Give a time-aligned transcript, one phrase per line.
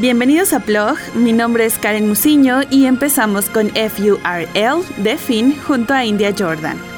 [0.00, 5.92] Bienvenidos a Plog, mi nombre es Karen Musiño y empezamos con FURL de Finn junto
[5.92, 6.97] a India Jordan.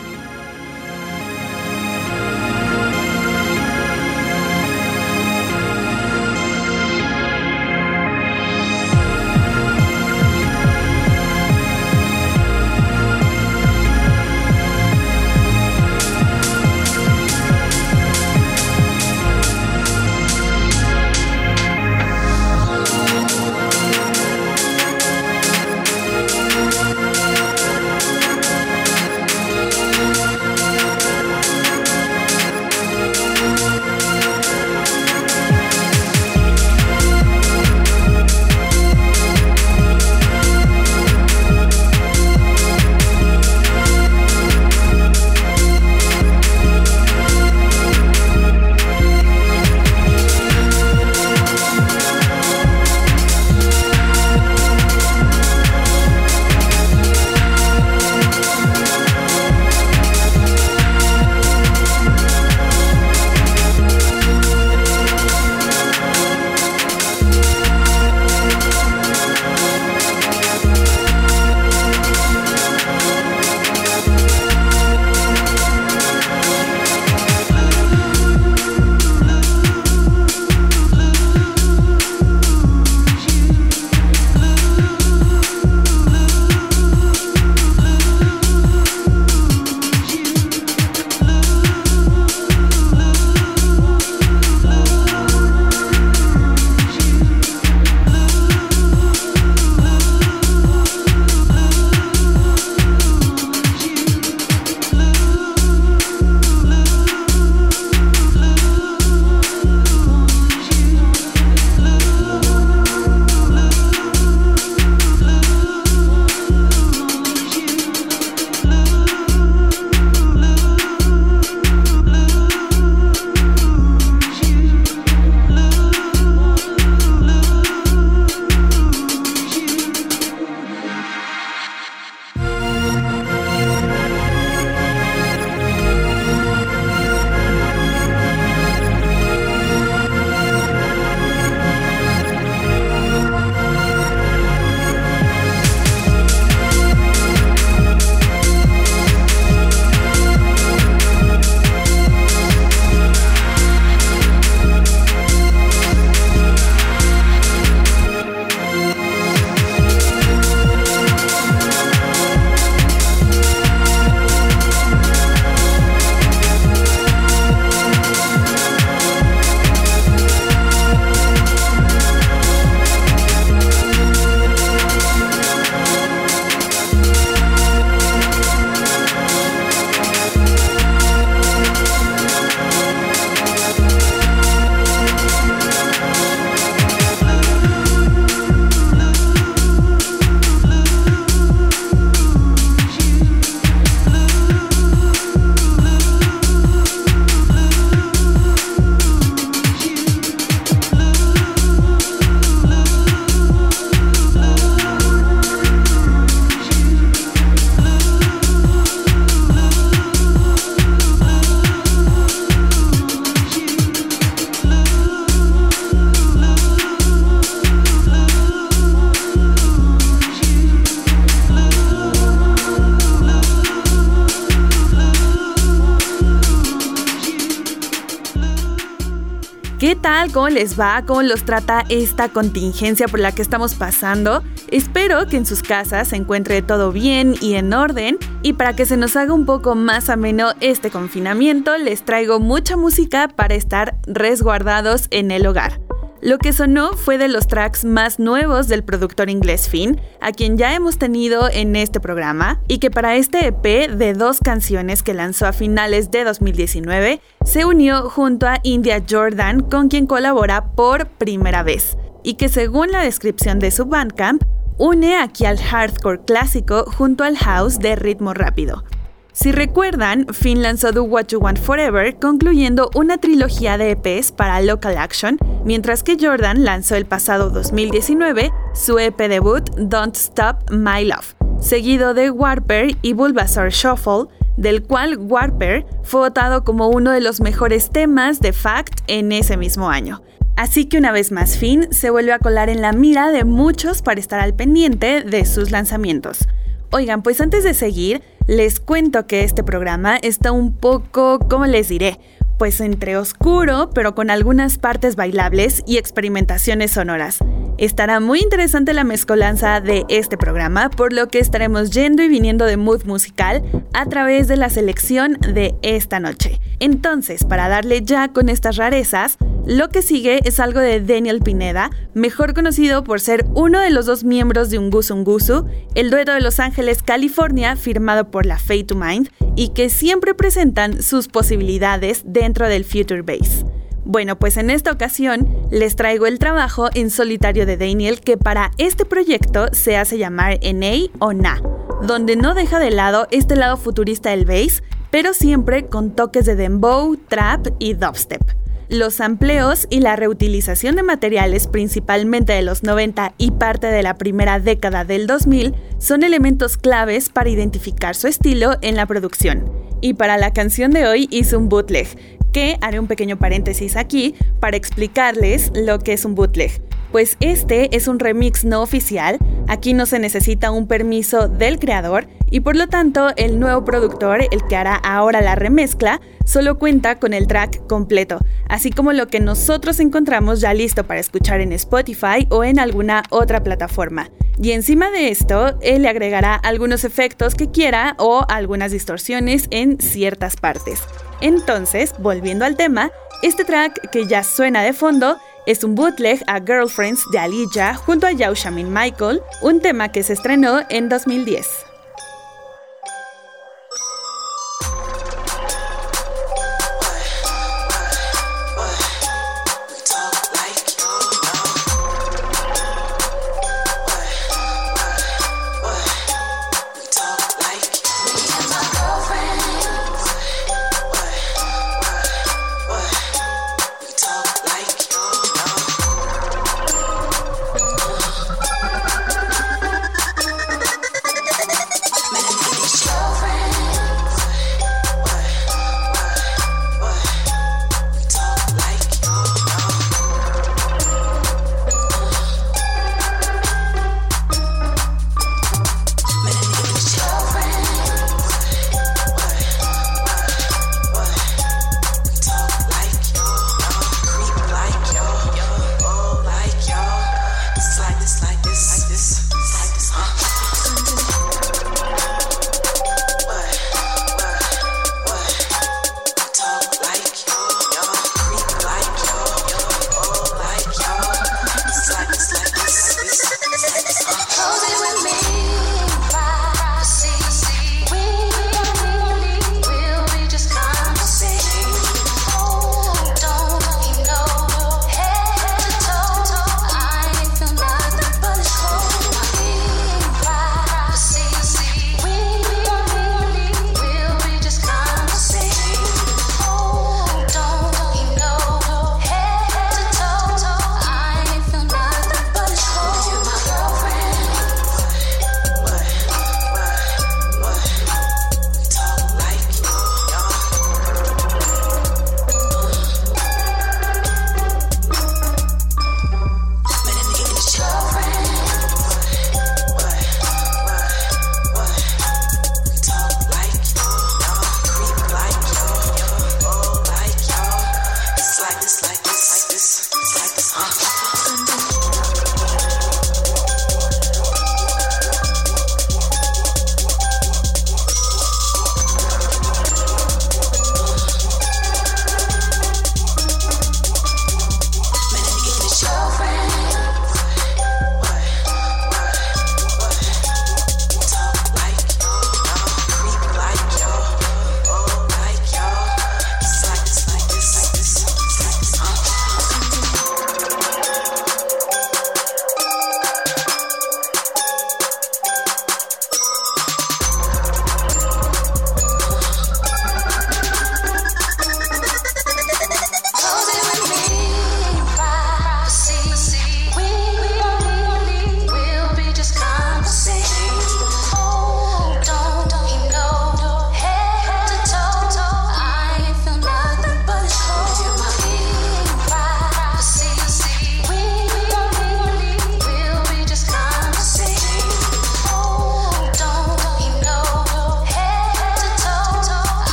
[230.50, 231.04] Les va?
[231.06, 234.42] ¿Cómo los trata esta contingencia por la que estamos pasando?
[234.70, 238.18] Espero que en sus casas se encuentre todo bien y en orden.
[238.42, 242.76] Y para que se nos haga un poco más ameno este confinamiento, les traigo mucha
[242.76, 245.79] música para estar resguardados en el hogar.
[246.22, 250.58] Lo que sonó fue de los tracks más nuevos del productor inglés Finn, a quien
[250.58, 255.14] ya hemos tenido en este programa, y que para este EP de dos canciones que
[255.14, 261.08] lanzó a finales de 2019, se unió junto a India Jordan, con quien colabora por
[261.08, 264.42] primera vez, y que según la descripción de su Bandcamp,
[264.76, 268.84] une aquí al hardcore clásico junto al house de ritmo rápido.
[269.32, 274.60] Si recuerdan, Finn lanzó Do What You Want Forever, concluyendo una trilogía de EPs para
[274.60, 281.04] Local Action, mientras que Jordan lanzó el pasado 2019 su EP debut Don't Stop My
[281.04, 287.20] Love, seguido de Warper y Bulbasaur Shuffle, del cual Warper fue votado como uno de
[287.20, 290.22] los mejores temas de Fact en ese mismo año.
[290.56, 294.02] Así que una vez más Finn se vuelve a colar en la mira de muchos
[294.02, 296.48] para estar al pendiente de sus lanzamientos.
[296.90, 301.88] Oigan, pues antes de seguir, les cuento que este programa está un poco, ¿cómo les
[301.88, 302.18] diré?
[302.60, 307.38] Pues entre oscuro, pero con algunas partes bailables y experimentaciones sonoras.
[307.78, 312.66] Estará muy interesante la mezcolanza de este programa, por lo que estaremos yendo y viniendo
[312.66, 313.62] de mood musical
[313.94, 316.60] a través de la selección de esta noche.
[316.80, 321.90] Entonces, para darle ya con estas rarezas, lo que sigue es algo de Daniel Pineda,
[322.12, 326.40] mejor conocido por ser uno de los dos miembros de Ungusu Ungusu, el dueto de
[326.40, 332.22] Los Ángeles, California, firmado por la Fate to Mind, y que siempre presentan sus posibilidades
[332.52, 333.64] del Future Bass.
[334.04, 338.70] Bueno, pues en esta ocasión les traigo el trabajo en solitario de Daniel que para
[338.78, 341.62] este proyecto se hace llamar NA o Na,
[342.02, 346.56] donde no deja de lado este lado futurista del bass, pero siempre con toques de
[346.56, 348.42] dembow, trap y dubstep.
[348.90, 354.18] Los amplios y la reutilización de materiales principalmente de los 90 y parte de la
[354.18, 359.70] primera década del 2000 son elementos claves para identificar su estilo en la producción.
[360.00, 362.08] Y para la canción de hoy hice un bootleg,
[362.52, 367.94] que haré un pequeño paréntesis aquí para explicarles lo que es un bootleg pues este
[367.96, 369.38] es un remix no oficial,
[369.68, 374.42] aquí no se necesita un permiso del creador y por lo tanto el nuevo productor,
[374.50, 379.28] el que hará ahora la remezcla, solo cuenta con el track completo, así como lo
[379.28, 384.30] que nosotros encontramos ya listo para escuchar en Spotify o en alguna otra plataforma.
[384.62, 389.98] Y encima de esto, él le agregará algunos efectos que quiera o algunas distorsiones en
[390.00, 391.02] ciertas partes.
[391.40, 393.10] Entonces, volviendo al tema,
[393.42, 398.26] este track que ya suena de fondo es un bootleg a Girlfriends de Aliyah junto
[398.26, 401.89] a Yaushamin Michael, un tema que se estrenó en 2010.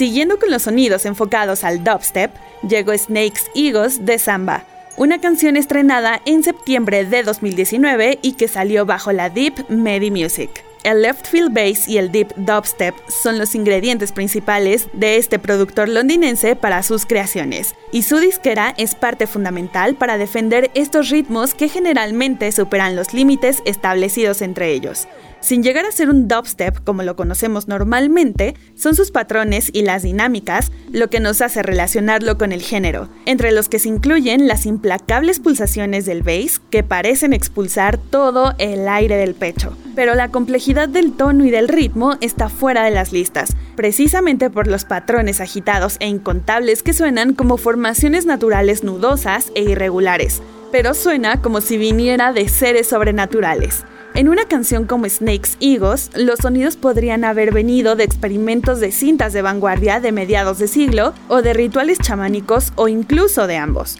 [0.00, 2.30] Siguiendo con los sonidos enfocados al dubstep,
[2.66, 4.64] llegó Snakes Egos de Samba,
[4.96, 10.64] una canción estrenada en septiembre de 2019 y que salió bajo la Deep Medi Music.
[10.84, 15.90] El left field bass y el deep dubstep son los ingredientes principales de este productor
[15.90, 21.68] londinense para sus creaciones, y su disquera es parte fundamental para defender estos ritmos que
[21.68, 25.06] generalmente superan los límites establecidos entre ellos.
[25.40, 30.02] Sin llegar a ser un dubstep como lo conocemos normalmente, son sus patrones y las
[30.02, 34.66] dinámicas lo que nos hace relacionarlo con el género, entre los que se incluyen las
[34.66, 39.74] implacables pulsaciones del bass que parecen expulsar todo el aire del pecho.
[39.94, 44.66] Pero la complejidad del tono y del ritmo está fuera de las listas, precisamente por
[44.66, 51.40] los patrones agitados e incontables que suenan como formaciones naturales nudosas e irregulares, pero suena
[51.40, 53.84] como si viniera de seres sobrenaturales.
[54.14, 59.32] En una canción como Snakes Egos, los sonidos podrían haber venido de experimentos de cintas
[59.32, 63.98] de vanguardia de mediados de siglo o de rituales chamánicos o incluso de ambos.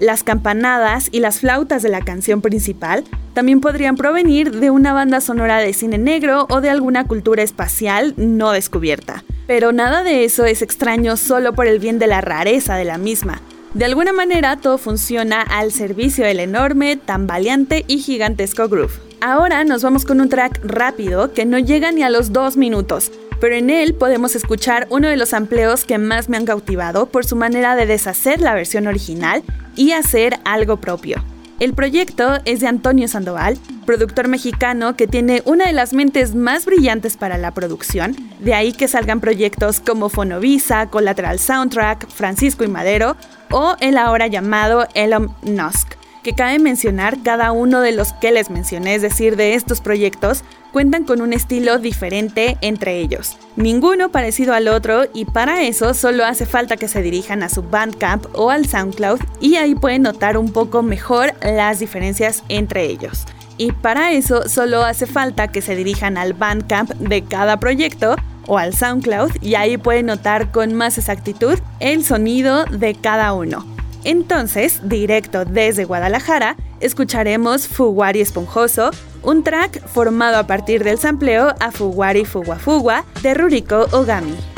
[0.00, 3.04] Las campanadas y las flautas de la canción principal
[3.34, 8.14] también podrían provenir de una banda sonora de cine negro o de alguna cultura espacial
[8.16, 9.22] no descubierta.
[9.46, 12.98] Pero nada de eso es extraño solo por el bien de la rareza de la
[12.98, 13.40] misma.
[13.74, 19.11] De alguna manera todo funciona al servicio del enorme, tambaleante y gigantesco groove.
[19.24, 23.12] Ahora nos vamos con un track rápido que no llega ni a los dos minutos,
[23.40, 27.24] pero en él podemos escuchar uno de los amplios que más me han cautivado por
[27.24, 29.44] su manera de deshacer la versión original
[29.76, 31.22] y hacer algo propio.
[31.60, 36.64] El proyecto es de Antonio Sandoval, productor mexicano que tiene una de las mentes más
[36.64, 42.68] brillantes para la producción, de ahí que salgan proyectos como Fonovisa, Collateral Soundtrack, Francisco y
[42.68, 43.16] Madero
[43.52, 48.50] o el ahora llamado Elon Musk que cabe mencionar cada uno de los que les
[48.50, 53.36] mencioné, es decir, de estos proyectos, cuentan con un estilo diferente entre ellos.
[53.56, 57.62] Ninguno parecido al otro y para eso solo hace falta que se dirijan a su
[57.62, 63.26] Bandcamp o al SoundCloud y ahí pueden notar un poco mejor las diferencias entre ellos.
[63.58, 68.58] Y para eso solo hace falta que se dirijan al Bandcamp de cada proyecto o
[68.58, 73.71] al SoundCloud y ahí pueden notar con más exactitud el sonido de cada uno.
[74.04, 78.90] Entonces, directo desde Guadalajara, escucharemos Fuguari Esponjoso,
[79.22, 84.51] un track formado a partir del sampleo a Fuguari Fugua Fugua de Ruriko Ogami.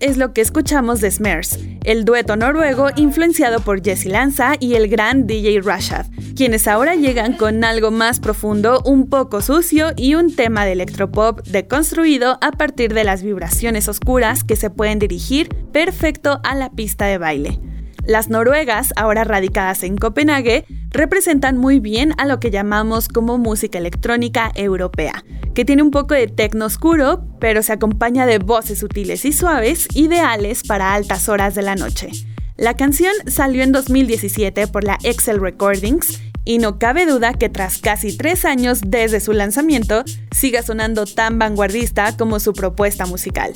[0.00, 4.88] Es lo que escuchamos de Smers, el dueto noruego influenciado por Jesse Lanza y el
[4.88, 10.34] gran DJ Rashad, quienes ahora llegan con algo más profundo, un poco sucio y un
[10.34, 16.40] tema de electropop deconstruido a partir de las vibraciones oscuras que se pueden dirigir perfecto
[16.42, 17.60] a la pista de baile.
[18.06, 23.78] Las noruegas, ahora radicadas en Copenhague, representan muy bien a lo que llamamos como música
[23.78, 25.24] electrónica europea,
[25.56, 29.88] que tiene un poco de tecno oscuro, pero se acompaña de voces sutiles y suaves,
[29.94, 32.10] ideales para altas horas de la noche.
[32.58, 37.78] La canción salió en 2017 por la Excel Recordings y no cabe duda que tras
[37.78, 43.54] casi tres años desde su lanzamiento, siga sonando tan vanguardista como su propuesta musical.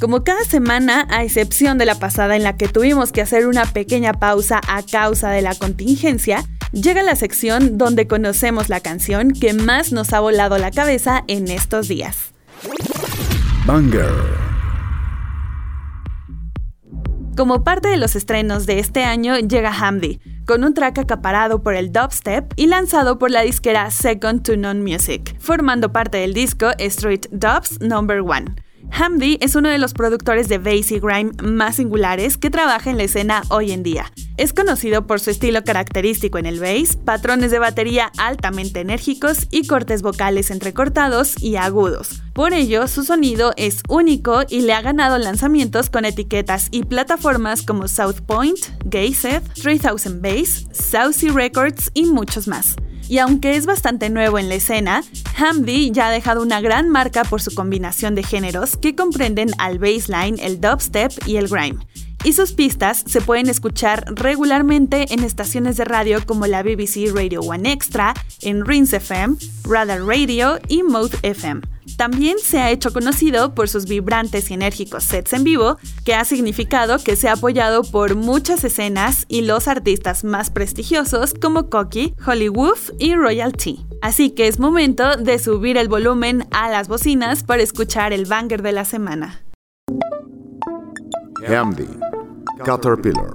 [0.00, 3.66] Como cada semana, a excepción de la pasada en la que tuvimos que hacer una
[3.66, 6.42] pequeña pausa a causa de la contingencia,
[6.74, 11.48] llega la sección donde conocemos la canción que más nos ha volado la cabeza en
[11.48, 12.34] estos días.
[13.66, 14.10] Banger.
[17.36, 21.74] Como parte de los estrenos de este año llega Hamdi, con un track acaparado por
[21.74, 26.70] el dubstep y lanzado por la disquera Second to None Music, formando parte del disco
[26.78, 28.00] Street Dubs No.
[28.00, 28.54] 1.
[28.96, 32.96] Hamdi es uno de los productores de bass y grime más singulares que trabaja en
[32.96, 34.12] la escena hoy en día.
[34.36, 39.66] Es conocido por su estilo característico en el bass, patrones de batería altamente enérgicos y
[39.66, 42.22] cortes vocales entrecortados y agudos.
[42.34, 47.62] Por ello, su sonido es único y le ha ganado lanzamientos con etiquetas y plataformas
[47.62, 52.76] como South Point, Gayset, 3000 Bass, Saucy Records y muchos más.
[53.08, 55.04] Y aunque es bastante nuevo en la escena,
[55.36, 59.78] Hamdi ya ha dejado una gran marca por su combinación de géneros que comprenden al
[59.78, 61.78] bassline, el dubstep y el grime.
[62.24, 67.42] Y sus pistas se pueden escuchar regularmente en estaciones de radio como la BBC Radio
[67.42, 71.60] One Extra, en Rins FM, Radar Radio y Mode FM.
[71.98, 76.24] También se ha hecho conocido por sus vibrantes y enérgicos sets en vivo, que ha
[76.24, 82.14] significado que se ha apoyado por muchas escenas y los artistas más prestigiosos como Cocky,
[82.26, 83.84] Hollywood y Royalty.
[84.00, 88.62] Así que es momento de subir el volumen a las bocinas para escuchar el banger
[88.62, 89.44] de la semana.
[91.46, 91.86] Hamdi,
[92.64, 93.34] Caterpillar.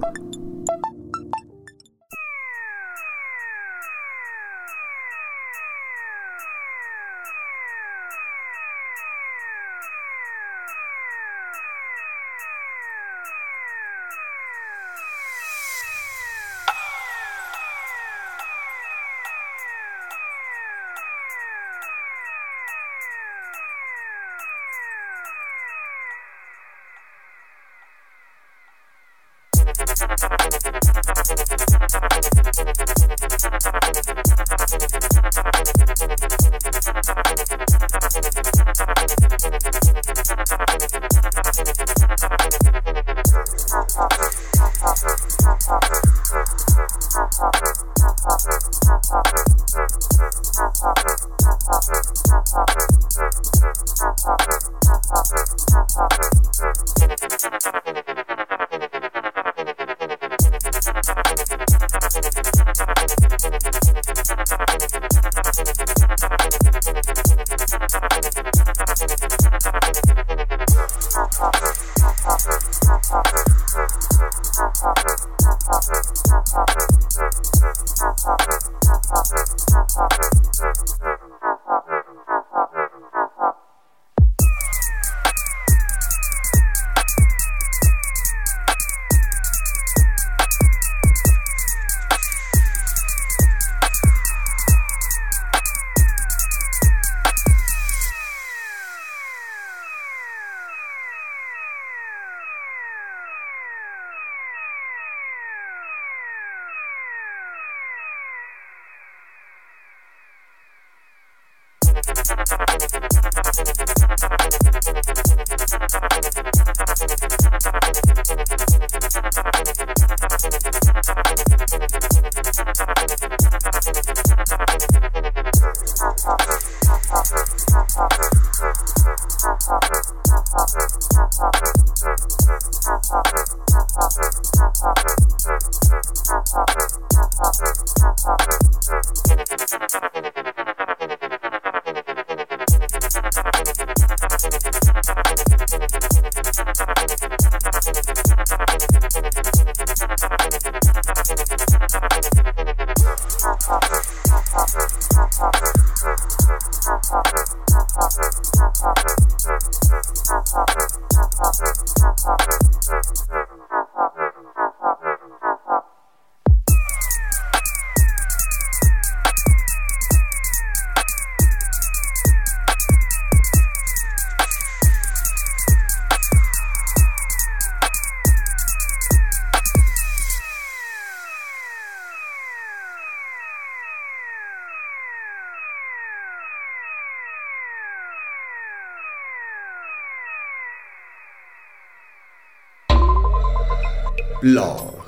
[194.42, 195.00] Log.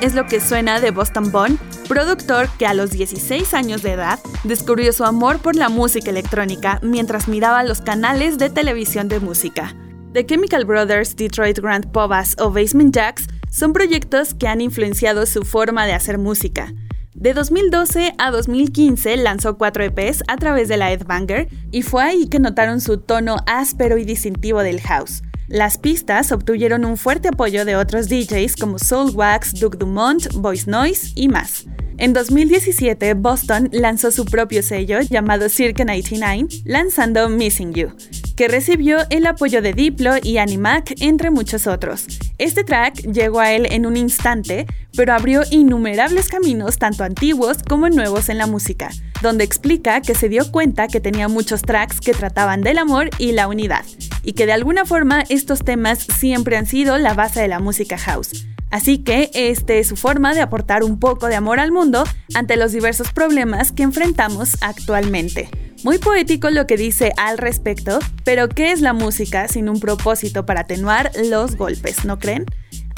[0.00, 1.58] Es lo que suena de Boston Bond,
[1.88, 6.80] productor que a los 16 años de edad descubrió su amor por la música electrónica
[6.82, 9.74] mientras miraba los canales de televisión de música.
[10.12, 15.44] The Chemical Brothers, Detroit Grand Povas o Basement Jacks son proyectos que han influenciado su
[15.44, 16.72] forma de hacer música.
[17.14, 22.28] De 2012 a 2015 lanzó cuatro EPs a través de la Banger y fue ahí
[22.28, 25.22] que notaron su tono áspero y distintivo del house.
[25.50, 31.10] Las pistas obtuvieron un fuerte apoyo de otros DJs como Soulwax, Duke Dumont, Voice Noise
[31.16, 31.66] y más.
[32.00, 37.92] En 2017, Boston lanzó su propio sello llamado Circa 99, lanzando Missing You,
[38.36, 42.06] que recibió el apoyo de Diplo y Animac, entre muchos otros.
[42.38, 47.90] Este track llegó a él en un instante, pero abrió innumerables caminos tanto antiguos como
[47.90, 48.88] nuevos en la música,
[49.20, 53.32] donde explica que se dio cuenta que tenía muchos tracks que trataban del amor y
[53.32, 53.84] la unidad,
[54.22, 57.98] y que de alguna forma estos temas siempre han sido la base de la música
[57.98, 58.46] house.
[58.70, 62.04] Así que este es su forma de aportar un poco de amor al mundo
[62.34, 65.48] ante los diversos problemas que enfrentamos actualmente.
[65.82, 70.44] Muy poético lo que dice al respecto, pero ¿qué es la música sin un propósito
[70.44, 72.44] para atenuar los golpes, no creen?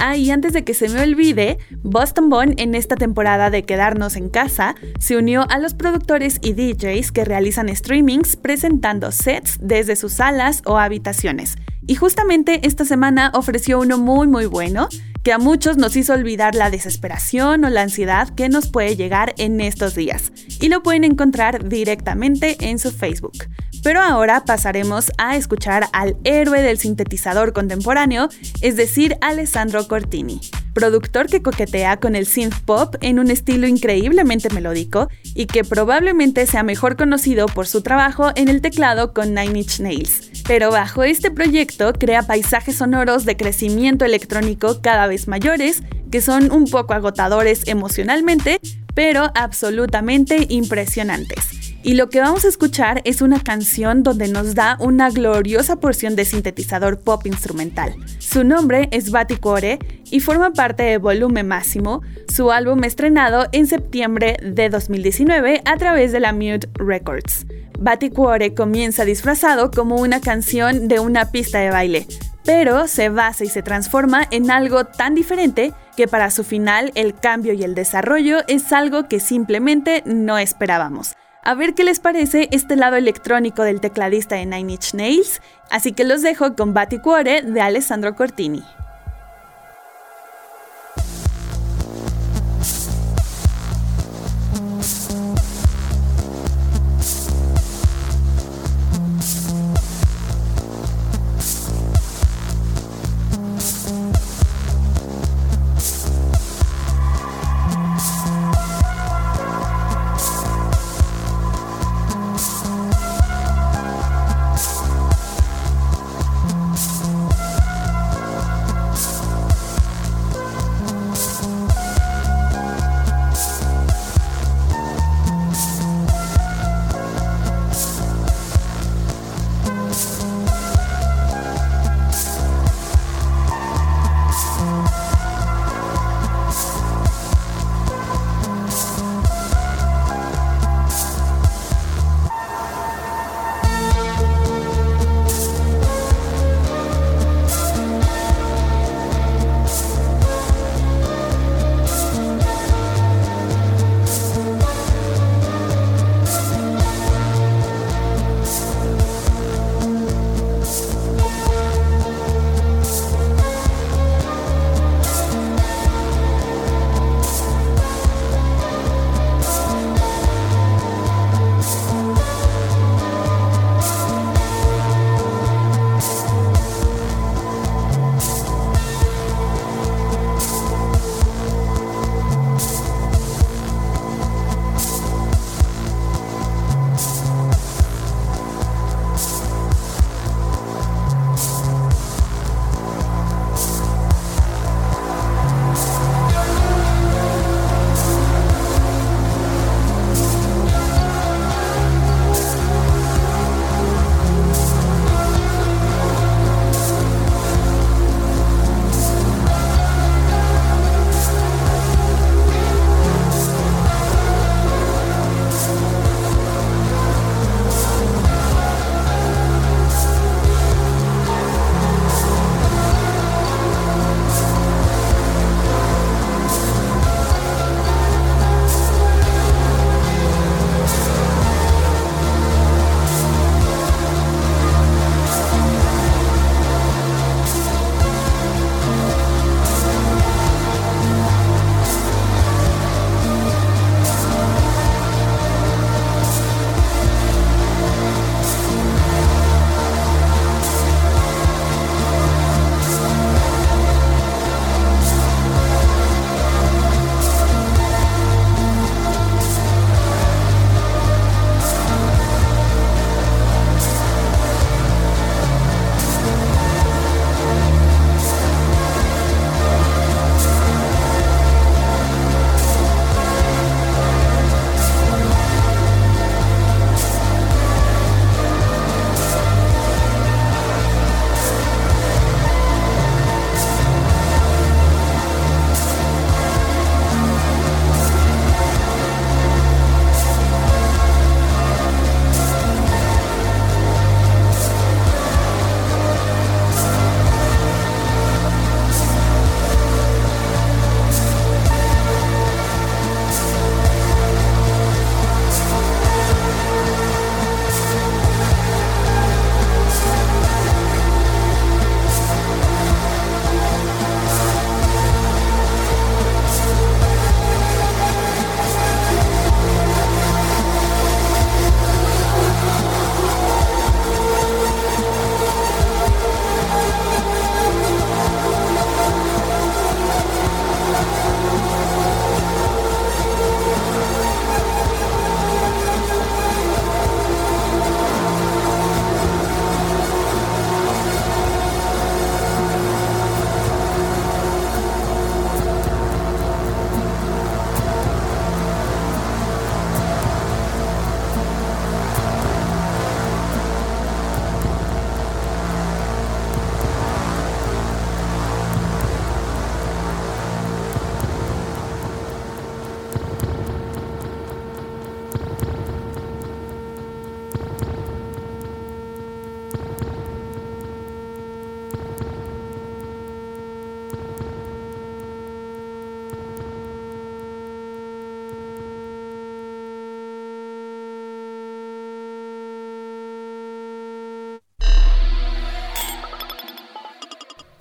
[0.04, 4.16] Ah, y antes de que se me olvide, Boston Bone en esta temporada de Quedarnos
[4.16, 9.94] en Casa se unió a los productores y DJs que realizan streamings presentando sets desde
[9.94, 11.54] sus salas o habitaciones.
[11.86, 14.88] Y justamente esta semana ofreció uno muy muy bueno
[15.22, 19.34] que a muchos nos hizo olvidar la desesperación o la ansiedad que nos puede llegar
[19.38, 20.32] en estos días.
[20.60, 23.38] Y lo pueden encontrar directamente en su Facebook.
[23.82, 28.28] Pero ahora pasaremos a escuchar al héroe del sintetizador contemporáneo,
[28.60, 30.40] es decir, Alessandro Cortini,
[30.72, 36.46] productor que coquetea con el synth pop en un estilo increíblemente melódico y que probablemente
[36.46, 40.30] sea mejor conocido por su trabajo en el teclado con Nine Inch Nails.
[40.46, 46.52] Pero bajo este proyecto crea paisajes sonoros de crecimiento electrónico cada vez mayores, que son
[46.52, 48.60] un poco agotadores emocionalmente,
[48.94, 51.61] pero absolutamente impresionantes.
[51.84, 56.14] Y lo que vamos a escuchar es una canción donde nos da una gloriosa porción
[56.14, 57.96] de sintetizador pop instrumental.
[58.20, 64.36] Su nombre es Baticore y forma parte de Volume Máximo, su álbum estrenado en septiembre
[64.42, 67.46] de 2019 a través de la Mute Records.
[67.80, 72.06] Baticore comienza disfrazado como una canción de una pista de baile,
[72.44, 77.14] pero se basa y se transforma en algo tan diferente que para su final el
[77.14, 81.14] cambio y el desarrollo es algo que simplemente no esperábamos.
[81.44, 85.92] A ver qué les parece este lado electrónico del tecladista de Nine Inch Nails, así
[85.92, 88.62] que los dejo con Cuore de Alessandro Cortini.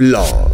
[0.02, 0.51] Blog.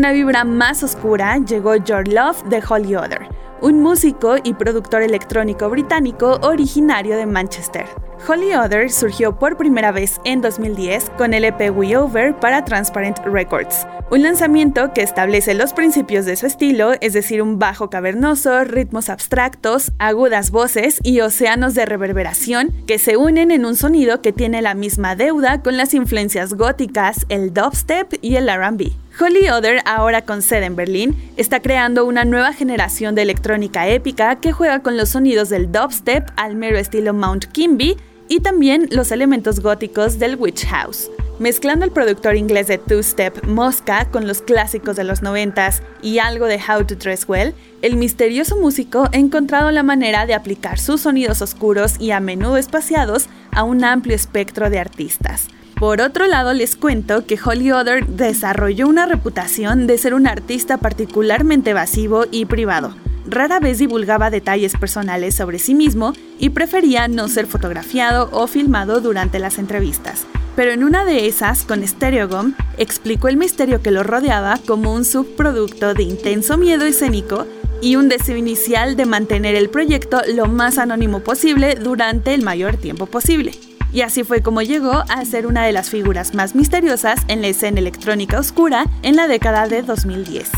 [0.00, 3.28] Una vibra más oscura llegó Your Love de Holy Other,
[3.60, 7.84] un músico y productor electrónico británico originario de Manchester.
[8.26, 13.18] Holy Other surgió por primera vez en 2010 con el EP We Over para Transparent
[13.26, 18.64] Records, un lanzamiento que establece los principios de su estilo, es decir, un bajo cavernoso,
[18.64, 24.32] ritmos abstractos, agudas voces y océanos de reverberación que se unen en un sonido que
[24.32, 28.99] tiene la misma deuda con las influencias góticas, el dubstep y el RB.
[29.18, 34.36] Holy Other, ahora con sede en Berlín, está creando una nueva generación de electrónica épica
[34.36, 37.96] que juega con los sonidos del dubstep al mero estilo Mount Kimby
[38.28, 41.10] y también los elementos góticos del Witch House.
[41.40, 46.46] Mezclando el productor inglés de two-step Mosca con los clásicos de los noventas y algo
[46.46, 51.00] de How to Dress Well, el misterioso músico ha encontrado la manera de aplicar sus
[51.00, 55.48] sonidos oscuros y a menudo espaciados a un amplio espectro de artistas.
[55.80, 60.76] Por otro lado, les cuento que Holly Other desarrolló una reputación de ser un artista
[60.76, 62.94] particularmente evasivo y privado.
[63.26, 69.00] Rara vez divulgaba detalles personales sobre sí mismo y prefería no ser fotografiado o filmado
[69.00, 70.26] durante las entrevistas.
[70.54, 75.06] Pero en una de esas, con Stereogum, explicó el misterio que lo rodeaba como un
[75.06, 77.46] subproducto de intenso miedo escénico
[77.80, 82.76] y un deseo inicial de mantener el proyecto lo más anónimo posible durante el mayor
[82.76, 83.52] tiempo posible
[83.92, 87.48] y así fue como llegó a ser una de las figuras más misteriosas en la
[87.48, 90.50] escena electrónica oscura en la década de 2010.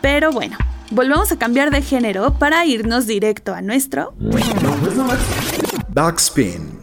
[0.00, 0.56] Pero bueno,
[0.90, 4.14] volvemos a cambiar de género para irnos directo a nuestro
[5.88, 6.78] Backspin.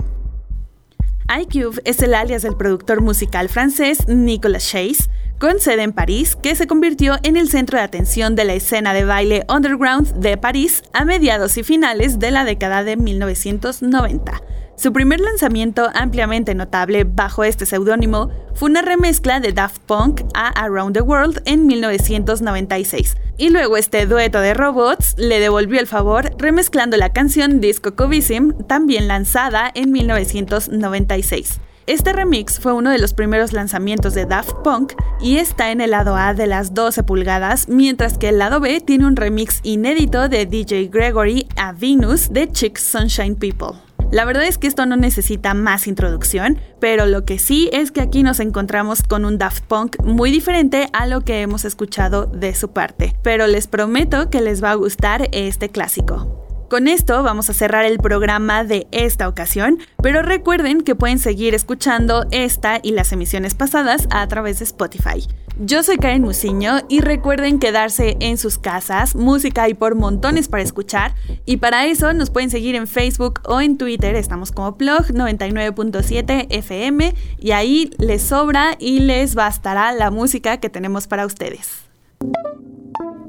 [1.42, 5.10] iCube es el alias del productor musical francés Nicolas Chase,
[5.42, 8.94] con sede en París, que se convirtió en el centro de atención de la escena
[8.94, 14.40] de baile underground de París a mediados y finales de la década de 1990.
[14.78, 20.50] Su primer lanzamiento ampliamente notable bajo este seudónimo fue una remezcla de Daft Punk a
[20.50, 23.18] Around the World en 1996.
[23.38, 28.52] Y luego este dueto de robots le devolvió el favor remezclando la canción Disco Cubism,
[28.68, 31.60] también lanzada en 1996.
[31.92, 35.92] Este remix fue uno de los primeros lanzamientos de Daft Punk y está en el
[35.92, 40.30] lado A de las 12 pulgadas, mientras que el lado B tiene un remix inédito
[40.30, 43.78] de DJ Gregory a Venus de Chicks Sunshine People.
[44.10, 48.00] La verdad es que esto no necesita más introducción, pero lo que sí es que
[48.00, 52.56] aquí nos encontramos con un Daft Punk muy diferente a lo que hemos escuchado de
[52.56, 56.51] su parte, pero les prometo que les va a gustar este clásico.
[56.72, 61.54] Con esto vamos a cerrar el programa de esta ocasión, pero recuerden que pueden seguir
[61.54, 65.28] escuchando esta y las emisiones pasadas a través de Spotify.
[65.60, 70.64] Yo soy Karen Musiño y recuerden quedarse en sus casas, música hay por montones para
[70.64, 71.14] escuchar
[71.46, 76.48] y para eso nos pueden seguir en Facebook o en Twitter, estamos como blog 99.7
[76.52, 81.82] FM y ahí les sobra y les bastará la música que tenemos para ustedes.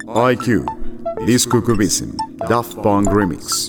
[0.07, 0.82] IQ.
[1.27, 2.17] Disco Cubism.
[2.49, 3.69] Daft Punk Remix.